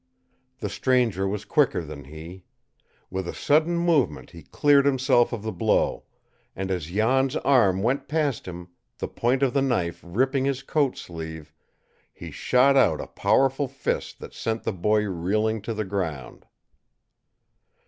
The 0.57 0.69
stranger 0.71 1.27
was 1.27 1.45
quicker 1.45 1.85
than 1.85 2.05
he. 2.05 2.43
With 3.11 3.27
a 3.27 3.35
sudden 3.35 3.77
movement 3.77 4.31
he 4.31 4.41
cleared 4.41 4.83
himself 4.87 5.31
of 5.31 5.43
the 5.43 5.51
blow; 5.51 6.05
and 6.55 6.71
as 6.71 6.87
Jan's 6.87 7.35
arm 7.35 7.83
went 7.83 8.07
past 8.07 8.47
him, 8.47 8.69
the 8.97 9.07
point 9.07 9.43
of 9.43 9.53
the 9.53 9.61
knife 9.61 10.01
ripping 10.03 10.45
his 10.45 10.63
coat 10.63 10.97
sleeve, 10.97 11.53
he 12.11 12.31
shot 12.31 12.75
out 12.75 12.99
a 12.99 13.05
powerful 13.05 13.67
fist 13.67 14.19
and 14.23 14.33
sent 14.33 14.63
the 14.63 14.73
boy 14.73 15.03
reeling 15.03 15.61
to 15.61 15.71
the 15.75 15.85
ground. 15.85 16.47